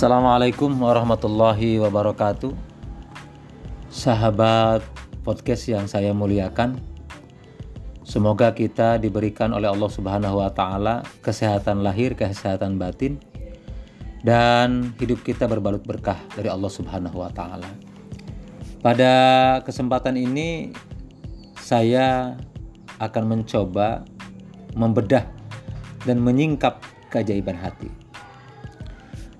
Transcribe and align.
Assalamualaikum 0.00 0.72
warahmatullahi 0.80 1.76
wabarakatuh. 1.76 2.56
Sahabat 3.92 4.80
podcast 5.20 5.68
yang 5.68 5.84
saya 5.92 6.16
muliakan. 6.16 6.80
Semoga 8.00 8.48
kita 8.56 8.96
diberikan 8.96 9.52
oleh 9.52 9.68
Allah 9.68 9.92
Subhanahu 9.92 10.40
wa 10.40 10.48
taala 10.56 11.04
kesehatan 11.20 11.84
lahir, 11.84 12.16
kesehatan 12.16 12.80
batin 12.80 13.20
dan 14.24 14.96
hidup 14.96 15.20
kita 15.20 15.44
berbalut 15.44 15.84
berkah 15.84 16.16
dari 16.32 16.48
Allah 16.48 16.72
Subhanahu 16.72 17.20
wa 17.20 17.28
taala. 17.36 17.68
Pada 18.80 19.12
kesempatan 19.68 20.16
ini 20.16 20.72
saya 21.60 22.40
akan 22.96 23.36
mencoba 23.36 24.08
membedah 24.72 25.28
dan 26.08 26.24
menyingkap 26.24 26.80
keajaiban 27.12 27.60
hati. 27.60 27.99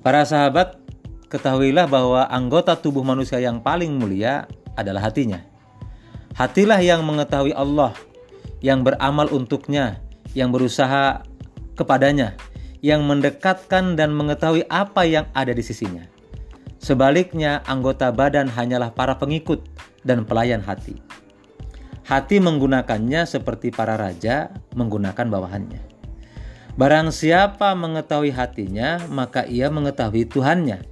Para 0.00 0.24
sahabat, 0.24 0.80
ketahuilah 1.28 1.84
bahwa 1.84 2.24
anggota 2.32 2.72
tubuh 2.72 3.04
manusia 3.04 3.36
yang 3.36 3.60
paling 3.60 3.92
mulia 4.00 4.48
adalah 4.72 5.12
hatinya. 5.12 5.44
Hatilah 6.32 6.80
yang 6.80 7.04
mengetahui 7.04 7.52
Allah, 7.52 7.92
yang 8.64 8.80
beramal 8.80 9.28
untuknya, 9.28 10.00
yang 10.32 10.48
berusaha 10.48 11.20
kepadanya, 11.76 12.32
yang 12.80 13.04
mendekatkan 13.04 13.92
dan 13.92 14.16
mengetahui 14.16 14.64
apa 14.72 15.04
yang 15.04 15.28
ada 15.36 15.52
di 15.52 15.60
sisinya. 15.60 16.08
Sebaliknya, 16.80 17.60
anggota 17.68 18.08
badan 18.08 18.48
hanyalah 18.48 18.96
para 18.96 19.20
pengikut 19.20 19.60
dan 20.00 20.24
pelayan 20.24 20.64
hati. 20.64 20.96
Hati 22.08 22.40
menggunakannya 22.40 23.28
seperti 23.28 23.68
para 23.68 24.00
raja 24.00 24.48
menggunakan 24.72 25.28
bawahannya. 25.28 25.89
Barang 26.78 27.10
siapa 27.10 27.74
mengetahui 27.74 28.30
hatinya, 28.30 29.02
maka 29.10 29.42
ia 29.46 29.66
mengetahui 29.66 30.30
Tuhannya. 30.30 30.86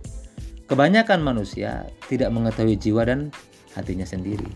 Kebanyakan 0.66 1.22
manusia 1.22 1.86
tidak 2.10 2.34
mengetahui 2.34 2.74
jiwa 2.74 3.06
dan 3.06 3.30
hatinya 3.78 4.04
sendiri. 4.04 4.48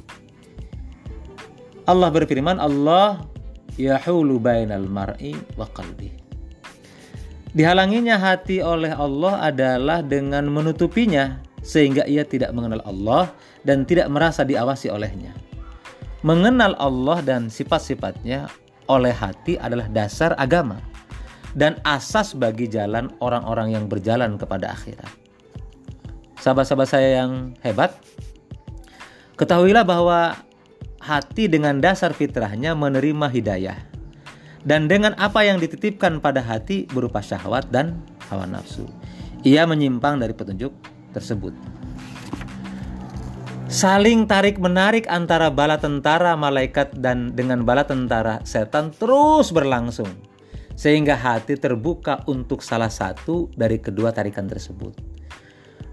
Allah 1.87 2.11
berfirman, 2.11 2.59
Allah 2.59 3.23
yahulu 3.79 4.43
bainal 4.43 4.85
mar'i 4.85 5.39
wa 5.55 5.65
qalbi. 5.71 6.13
Dihalanginya 7.53 8.17
hati 8.17 8.65
oleh 8.65 8.93
Allah 8.93 9.45
adalah 9.53 10.01
dengan 10.01 10.49
menutupinya 10.49 11.41
sehingga 11.61 12.03
ia 12.09 12.25
tidak 12.27 12.51
mengenal 12.57 12.81
Allah 12.83 13.31
dan 13.63 13.87
tidak 13.87 14.11
merasa 14.11 14.43
diawasi 14.43 14.89
olehnya. 14.89 15.37
Mengenal 16.25 16.75
Allah 16.81 17.21
dan 17.21 17.53
sifat-sifatnya 17.53 18.49
oleh 18.89 19.15
hati 19.15 19.61
adalah 19.61 19.87
dasar 19.91 20.35
agama 20.41 20.92
dan 21.53 21.79
asas 21.85 22.33
bagi 22.33 22.69
jalan 22.69 23.13
orang-orang 23.21 23.77
yang 23.77 23.85
berjalan 23.89 24.37
kepada 24.41 24.73
akhirat. 24.73 25.09
Sahabat-sahabat 26.41 26.89
saya 26.91 27.23
yang 27.23 27.55
hebat, 27.63 27.95
ketahuilah 29.39 29.87
bahwa 29.87 30.35
hati 30.99 31.47
dengan 31.47 31.79
dasar 31.79 32.11
fitrahnya 32.17 32.75
menerima 32.75 33.31
hidayah. 33.31 33.79
Dan 34.63 34.87
dengan 34.87 35.19
apa 35.19 35.43
yang 35.43 35.59
dititipkan 35.59 36.23
pada 36.23 36.39
hati 36.39 36.87
berupa 36.91 37.19
syahwat 37.19 37.67
dan 37.75 37.99
hawa 38.31 38.47
nafsu. 38.47 38.87
Ia 39.43 39.67
menyimpang 39.67 40.23
dari 40.23 40.31
petunjuk 40.31 40.71
tersebut. 41.11 41.51
Saling 43.67 44.31
tarik-menarik 44.31 45.11
antara 45.11 45.51
bala 45.51 45.83
tentara 45.83 46.39
malaikat 46.39 46.95
dan 46.95 47.35
dengan 47.35 47.67
bala 47.67 47.83
tentara 47.83 48.39
setan 48.47 48.95
terus 48.95 49.51
berlangsung 49.51 50.32
sehingga 50.83 51.15
hati 51.15 51.55
terbuka 51.55 52.27
untuk 52.27 52.59
salah 52.59 52.91
satu 52.91 53.47
dari 53.55 53.79
kedua 53.79 54.11
tarikan 54.11 54.51
tersebut. 54.51 54.99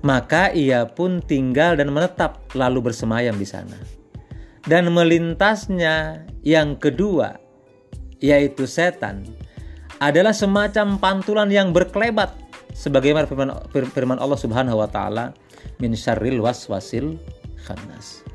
Maka 0.02 0.50
ia 0.50 0.90
pun 0.90 1.22
tinggal 1.22 1.78
dan 1.78 1.94
menetap 1.94 2.42
lalu 2.58 2.90
bersemayam 2.90 3.38
di 3.38 3.46
sana. 3.46 3.78
Dan 4.66 4.90
melintasnya 4.90 6.26
yang 6.42 6.74
kedua, 6.82 7.38
yaitu 8.18 8.66
setan, 8.66 9.30
adalah 10.02 10.34
semacam 10.34 10.98
pantulan 10.98 11.54
yang 11.54 11.70
berkelebat 11.70 12.34
sebagaimana 12.74 13.30
firman, 13.30 13.54
firman 13.94 14.18
Allah 14.18 14.40
Subhanahu 14.42 14.82
wa 14.82 14.90
taala 14.90 15.38
min 15.78 15.94
syarril 15.94 16.42
waswasil 16.42 17.14
khannas. 17.62 18.26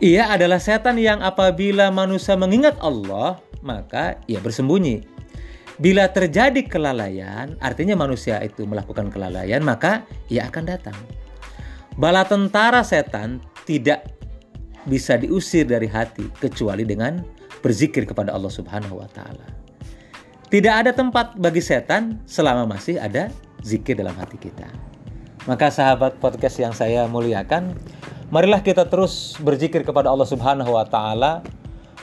Ia 0.00 0.32
adalah 0.32 0.56
setan 0.56 0.96
yang 0.96 1.20
apabila 1.20 1.92
manusia 1.92 2.32
mengingat 2.32 2.80
Allah, 2.80 3.36
maka 3.60 4.20
ia 4.28 4.40
bersembunyi. 4.42 5.04
Bila 5.80 6.12
terjadi 6.12 6.60
kelalaian, 6.68 7.56
artinya 7.56 7.96
manusia 7.96 8.36
itu 8.44 8.68
melakukan 8.68 9.08
kelalaian, 9.08 9.64
maka 9.64 10.04
ia 10.28 10.44
akan 10.52 10.64
datang. 10.68 10.98
Bala 11.96 12.28
tentara 12.28 12.84
setan 12.84 13.40
tidak 13.64 14.04
bisa 14.84 15.16
diusir 15.16 15.64
dari 15.64 15.88
hati 15.88 16.28
kecuali 16.36 16.84
dengan 16.84 17.20
berzikir 17.64 18.04
kepada 18.08 18.32
Allah 18.36 18.52
Subhanahu 18.52 19.00
wa 19.00 19.08
taala. 19.08 19.44
Tidak 20.50 20.74
ada 20.74 20.90
tempat 20.90 21.38
bagi 21.38 21.62
setan 21.62 22.20
selama 22.26 22.66
masih 22.66 22.98
ada 22.98 23.30
zikir 23.62 23.96
dalam 23.96 24.16
hati 24.16 24.36
kita. 24.36 24.66
Maka 25.48 25.72
sahabat 25.72 26.20
podcast 26.20 26.60
yang 26.60 26.74
saya 26.76 27.08
muliakan, 27.08 27.72
marilah 28.28 28.60
kita 28.60 28.84
terus 28.88 29.38
berzikir 29.40 29.86
kepada 29.86 30.12
Allah 30.12 30.28
Subhanahu 30.28 30.76
wa 30.76 30.84
taala 30.84 31.40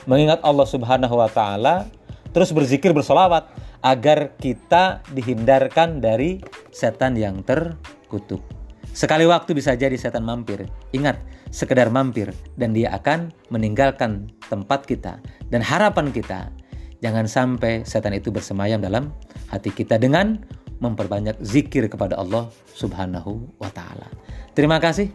mengingat 0.08 0.40
Allah 0.40 0.64
Subhanahu 0.64 1.20
wa 1.20 1.28
taala, 1.28 1.86
terus 2.32 2.50
berzikir 2.50 2.96
bersolawat 2.96 3.52
agar 3.84 4.34
kita 4.40 5.04
dihindarkan 5.12 6.00
dari 6.00 6.40
setan 6.72 7.14
yang 7.14 7.44
terkutuk. 7.44 8.42
Sekali 8.90 9.28
waktu 9.28 9.54
bisa 9.54 9.76
jadi 9.78 9.94
setan 9.94 10.26
mampir. 10.26 10.66
Ingat, 10.90 11.20
sekedar 11.52 11.92
mampir 11.92 12.32
dan 12.56 12.74
dia 12.74 12.90
akan 12.96 13.30
meninggalkan 13.52 14.32
tempat 14.48 14.88
kita 14.88 15.20
dan 15.52 15.60
harapan 15.60 16.10
kita 16.10 16.50
jangan 16.98 17.28
sampai 17.30 17.86
setan 17.86 18.16
itu 18.16 18.34
bersemayam 18.34 18.82
dalam 18.82 19.14
hati 19.52 19.70
kita 19.70 20.00
dengan 20.00 20.42
memperbanyak 20.78 21.38
zikir 21.42 21.86
kepada 21.90 22.18
Allah 22.18 22.50
Subhanahu 22.74 23.46
wa 23.58 23.70
taala. 23.70 24.10
Terima 24.54 24.78
kasih. 24.78 25.10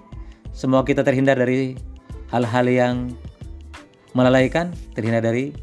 Semoga 0.54 0.94
kita 0.94 1.02
terhindar 1.02 1.40
dari 1.40 1.76
hal-hal 2.30 2.66
yang 2.70 2.96
melalaikan, 4.14 4.72
terhindar 4.94 5.26
dari 5.26 5.54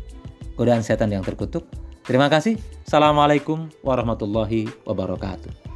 godaan 0.59 0.85
setan 0.85 1.11
yang 1.11 1.25
terkutuk. 1.25 1.67
Terima 2.05 2.27
kasih. 2.27 2.59
Assalamualaikum 2.85 3.71
warahmatullahi 3.87 4.67
wabarakatuh. 4.85 5.70